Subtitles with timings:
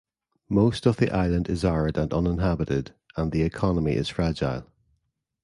[0.49, 4.65] Most of the island is arid and uninhabited and the economy is fragile.